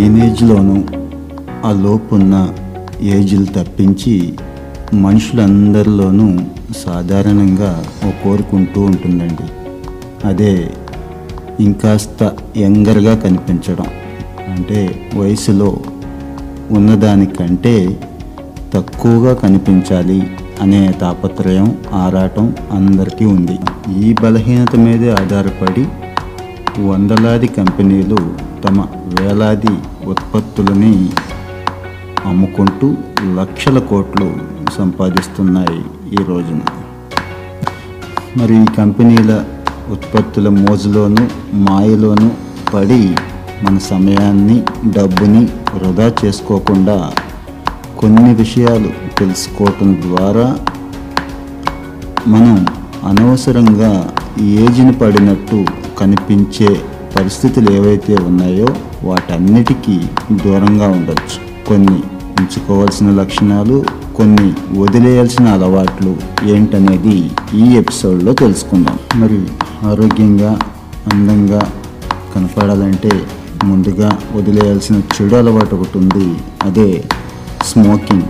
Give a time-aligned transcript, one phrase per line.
[0.00, 0.84] టీనేజ్లోనూ
[1.64, 2.48] ఆ లోపున్న
[3.00, 4.34] ఏజ్లు తప్పించి
[4.94, 6.38] మనుషులందరిలోనూ
[6.76, 9.46] సాధారణంగా ఓ కోరుకుంటూ ఉంటుందండి.
[10.26, 10.70] అదే
[11.60, 13.84] ఇంకాస్త యంగర్గా కనిపించడం.
[14.48, 15.76] అంటే వయసులో
[16.70, 18.00] ఉన్నదానికంటే
[18.74, 20.22] తక్కువగా కనిపించాలి
[20.62, 23.58] అనే తాపత్రయం ఆరాటం అందరికీ ఉంది.
[23.98, 25.86] ఈ బలహీనత మీదే ఆధారపడి
[26.86, 28.86] వందలాది కంపెనీలు తమ
[29.20, 29.74] వేలాది
[30.06, 31.10] ఉత్పత్తులని
[32.26, 32.94] అమ్ముకుంటూ
[33.36, 34.32] లక్షల కోట్లు
[34.76, 35.80] సంపాదిస్తున్నాయి
[36.12, 36.60] ఈ రోజున.
[38.36, 39.44] మరి ఈ కంపెనీల
[39.92, 42.30] ఉత్పత్తుల మోజులోను మాయలోను
[42.74, 43.02] పడి
[43.62, 47.12] మన సమయాన్ని డబ్బుని వృధా చేసుకోకుండా
[47.98, 50.46] కొన్ని విషయాలు తెలుసుకోవటం ద్వారా
[52.26, 52.66] మనం
[53.06, 55.64] అనవసరంగా ఏజిని పడినట్టు
[55.98, 56.80] కనిపించే
[57.16, 58.66] పరిస్థితులు ఏవైతే ఉన్నాయో
[59.04, 60.00] వాటన్నిటికీ
[60.32, 61.66] దూరంగా ఉండొచ్చు.
[61.66, 62.02] కొన్ని
[62.38, 63.84] ఉంచుకోవాల్సిన లక్షణాలు
[64.16, 68.98] కొన్ని వదిలేయాల్సిన అలవాట్లు ఏంటనేది ఈ ఎపిసోడ్లో తెలుసుకుందాం.
[69.20, 69.46] మరి
[69.86, 70.58] ఆరోగ్యంగా
[71.12, 71.72] అందంగా
[72.34, 73.10] కనపడాలంటే
[73.64, 76.36] ముందుగా వదిలేయాల్సిన చెడు అలవాటు ఒకటి ఉంది.
[76.62, 77.04] అదే
[77.62, 78.22] స్మోకింగ్.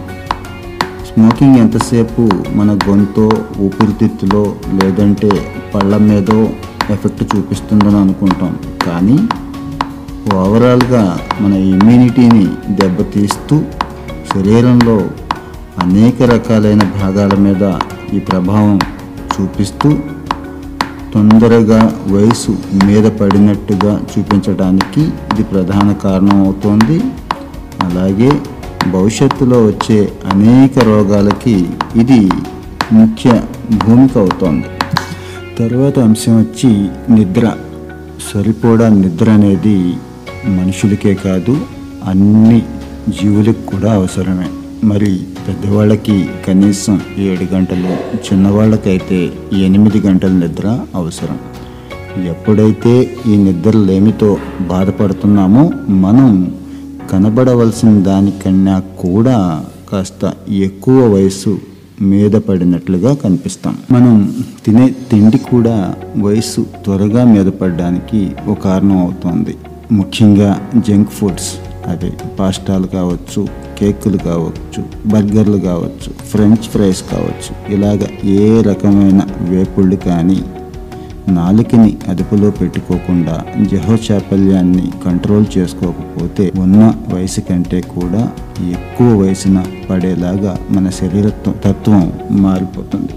[1.12, 5.30] స్మోకింగ్ ఎంతసేపు మన గొంతో ఊపిరితిత్తులో లేదంటే
[5.74, 6.48] పళ్ళ మీదో
[6.94, 8.52] ఎఫెక్ట్ చూపిస్తుందని అనుకుంటాం.
[8.86, 9.18] కానీ
[10.36, 11.02] ఓవరాల్గా
[11.40, 12.46] మన ఇమ్యూనిటీని
[12.80, 13.56] దెబ్బతీస్తూ
[14.32, 14.96] శరీరంలో
[15.82, 17.64] అనేక రకాలైన భాగాల మీద
[18.16, 18.78] ఈ ప్రభావం
[19.34, 19.90] చూపిస్తూ
[21.14, 22.52] తొందరగా వయసు
[22.86, 26.98] మీద పడినట్టుగా చూపించడానికి ఇది ప్రధాన కారణం అవుతోంది.
[27.86, 28.30] అలాగే
[28.92, 29.98] భవిష్యత్తులో వచ్చే
[30.32, 31.56] అనేక రోగాలకి
[31.96, 32.20] ఇది
[32.92, 33.30] ముఖ్య
[33.72, 34.68] భూమిక అవుతోంది.
[35.60, 37.52] తర్వాత అంశం వచ్చి నిద్ర.
[38.34, 39.94] సరిపోడా నిద్ర అనేది
[40.46, 41.56] మనుషులకే కాదు
[42.04, 42.62] అన్ని
[43.20, 44.46] జీవులకు కూడా అవసరమే.
[44.84, 51.38] మరి పెద్దవాళ్ళకి కనీసం ఏడు గంటలు చిన్నవాళ్ళకైతే ఎనిమిది గంటల నిద్ర అవసరం.
[52.24, 56.54] ఎప్పుడైతే ఈ నిద్ర లేమితో బాధపడుతున్నామో మనం
[57.12, 61.58] కనబడవలసిన దానికన్నా కూడా కాస్త ఎక్కువ వయసు
[62.02, 63.76] మీద పడినట్లుగా కనిపిస్తాం.
[63.90, 64.34] మనం
[64.66, 69.56] తినే తిండి కూడా వయసు త్వరగా మీద పడడానికి ఒక కారణం అవుతుంది.
[69.92, 71.54] ముఖ్యంగా జంక్ ఫుడ్స్
[71.88, 77.74] అదే పాస్టాలు కావచ్చు కేకులు కావచ్చు బర్గర్లు కావచ్చు ఫ్రెంచ్ ఫ్రైస్ కావచ్చు.
[77.74, 80.42] ఇలాగ ఏ రకమైన వేపుళ్ళు కానీ
[81.30, 83.36] నాలుకని అదుపులో పెట్టుకోకుండా
[83.72, 88.22] జహోచాపల్యాన్ని కంట్రోల్ చేసుకోకపోతే ఉన్న వయసు కంటే కూడా
[88.70, 91.28] ఎక్కువ వయసున పడేలాగా మన శరీర
[91.64, 93.14] తత్వం మారిపోతుంది.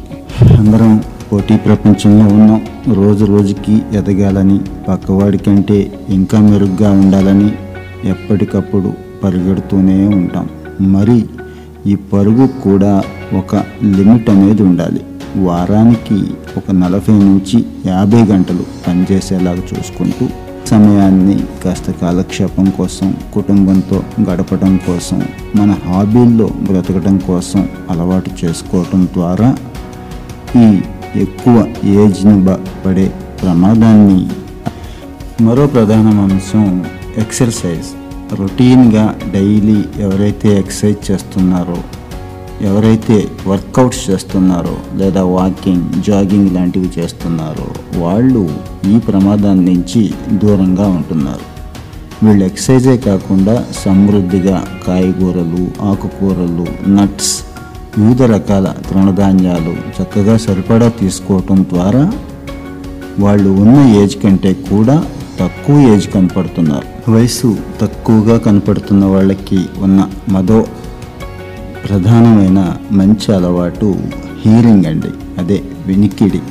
[0.57, 1.03] అందరం
[1.34, 2.62] పోటీ ప్రపంచంలో ఉన్నాం.
[2.94, 7.51] రోజు రోజుకి ఎదగాలని పక్కవాడి కంటే ఇంకా మెరుగ్గా ఉండాలని
[8.09, 8.94] ఎప్పటికప్పుడు
[9.24, 10.50] పరిగెడుతూనే ఉంటాం.
[10.81, 11.25] మరి
[11.88, 13.03] ఈ పరుగు కూడా
[13.34, 15.01] ఒక లిమిట్ అనేది ఉండాలి.
[15.35, 20.29] వారానికి ఒక నలభై నుంచి యాభై గంటలు పనిచేసేలాగా చూసుకుంటూ
[20.67, 25.21] సమయాన్ని కాస్త కాలక్షేపం కోసం కుటుంబంతో గడపడం కోసం
[25.55, 29.55] మన హాబీల్లో బ్రతకడం కోసం అలవాటు చేసుకోవటం ద్వారా
[30.57, 30.79] ఈ
[31.19, 33.11] ఎక్కువ ఏజ్ని బ- పడే
[33.41, 34.27] ప్రమాదాన్ని
[35.41, 36.85] మరో ప్రధాన అంశం
[37.17, 37.89] ఎక్సర్సైజ్.
[38.35, 41.77] రొటీన్గా డైలీ ఎవరైతే ఎక్సర్సైజ్ చేస్తున్నారో
[42.63, 48.44] ఎవరైతే వర్కౌట్స్ చేస్తున్నారో లేదా వాకింగ్ జాగింగ్ లాంటివి చేస్తున్నారో వాళ్ళు
[48.90, 51.46] ఈ ప్రమాదం నుంచి దూరంగా ఉంటున్నారు.
[52.25, 57.34] వీళ్ళు ఎక్సర్సైజే కాకుండా సమృద్ధిగా కాయగూరలు ఆకుకూరలు నట్స్
[57.97, 62.12] వివిధ రకాల తృణధాన్యాలు చక్కగా సరిపడా తీసుకోవటం ద్వారా
[63.19, 65.06] వాళ్ళు ఉన్న ఏజ్ కంటే కూడా
[65.40, 67.12] తక్కువ ఏజ్ కనపడుతున్నారు.
[67.12, 70.66] వయసు తక్కువగా కనపడుతున్న వాళ్ళకి ఉన్న మదో
[71.89, 73.95] ప్రధానమైన మంచి అలవాటు
[74.45, 75.41] హీరింగ్ అండి.
[75.41, 76.41] అదే వినికిడి.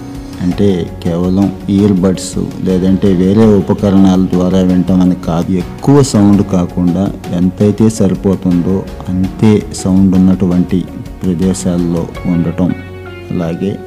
[0.43, 5.53] అంటే కేవలం ఇయర్ బడ్స్ లేదంటే వేరే ఉపకరణాల ద్వారా వింటామని కాదు.
[5.53, 10.85] ఎక్కువ సౌండ్ కాకుండా ఎంతైతే సరిపోతుందో అంతే సౌండ్ ఉన్నటువంటి
[11.23, 12.75] ప్రదేశాల్లో ఉండటం.
[13.31, 13.79] అలాగే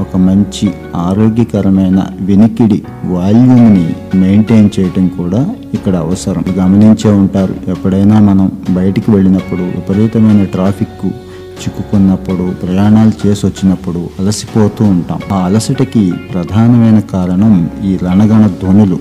[0.00, 6.44] ఒక మంచి ఆరోగ్యకరమైన వినికిడి వాల్యూమ్ని మెయింటైన్ చేయటం కూడా ఇక్కడ అవసరం.
[6.58, 7.54] గమనించే ఉంటారు.
[7.68, 11.06] ఎప్పుడైనా మనం బయటికి వెళ్ళినప్పుడు విపరీతమైన ట్రాఫిక్
[11.62, 15.20] చిక్కుకున్నప్పుడు ప్రయాణాలు చేసి వచ్చినప్పుడు అలసిపోతూ ఉంటాం.
[15.32, 18.98] ఆ అలసటకి ప్రధానమైన కారణం ఈ రణగణ ధ్వనులు.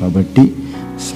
[0.00, 0.52] కాబట్టి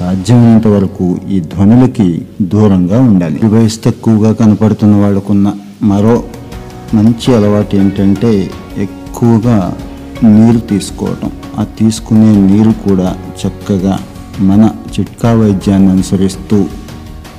[0.01, 3.41] సాధ్యమైనంత వరకు ఈ ధ్వనులకి దూరంగా ఉండాలి.
[3.45, 5.53] ఈ వయసు తక్కువగా కనపడుతున్న వాళ్ళకున్న
[5.83, 6.23] మరో
[6.95, 9.77] మంచి అలవాటు ఏంటంటే ఎక్కువగా
[10.25, 11.31] నీరు తీసుకోవటం.
[11.61, 13.99] ఆ తీసుకునే నీరు కూడా చక్కగా
[14.41, 16.65] మన చిట్కా వైద్యాన్ని అనుసరిస్తూ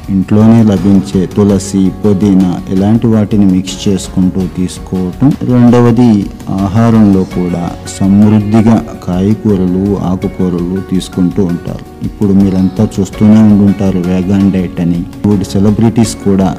[0.09, 5.31] ఇంట్లోనే లభించే తులసి పుదీనా ఇలాంటి వాటిని మిక్స్ చేసుకుంటూ తీసుకోవటం.
[5.51, 11.85] రెండవది ఆహారంలో కూడా సమృద్ధిగా కాయకూరలు ఆకుకూరలు తీసుకుంటూ ఉంటారు.
[12.03, 14.99] ఇప్పుడు మీరంతా చూస్తూనే ఉండుంటారు వేగాన్ డైట్ అని.
[14.99, 16.57] ఇప్పుడు సెలబ్రిటీస్ కూడా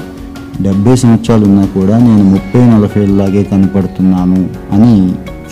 [0.60, 4.40] డెబ్బై సంవత్సరాలు ఉన్నా కూడా నేను ముప్పై నలభై లాగే కనపడుతున్నాను
[4.72, 4.94] అని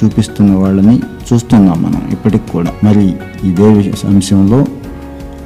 [0.01, 0.97] చూపిస్తున్న వాళ్ళని
[1.29, 2.73] చూస్తున్నాం మనం ఇప్పటికి కూడా.
[2.85, 3.07] మరి
[3.45, 3.69] ఇదే
[4.13, 4.61] అంశంలో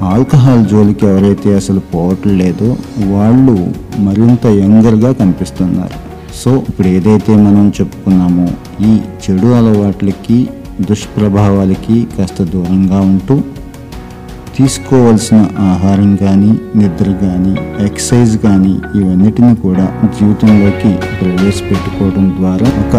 [0.03, 2.77] ఆల్కహాల్ జోలికి ఎవరైతే అసలు పోవట్లేదో
[3.15, 3.55] వాళ్ళు
[3.99, 5.97] మరింత యంగర్గా కనిపిస్తున్నారు.
[6.43, 8.47] సో ఇప్పుడు ఏదైతే మనం చెప్పుకున్నామో
[8.89, 8.93] ఈ
[9.25, 10.49] చెడు అలవాట్లకి
[10.89, 13.37] దుష్ప్రభావాలకి కాస్త దూరంగా ఉంటూ
[14.56, 17.53] తీసుకోవాల్సిన ఆహారం కానీ నిద్ర కానీ
[17.87, 19.87] ఎక్సర్సైజ్ కానీ ఇవన్నిటిని కూడా
[20.19, 20.91] జీవితంలోకి
[21.21, 22.97] ప్రవేశపెట్టుకోవడం ద్వారా ఒక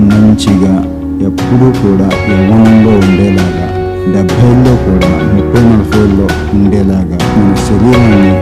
[0.00, 0.74] మంచిగా
[1.26, 3.66] ఎప్పుడూ కూడా యవ్వనంలో ఉండేలాగా
[4.14, 8.32] డెబ్భైల్లో కూడా ముప్పై నలభైల్లో ఉండేలాగా మన శరీరాన్ని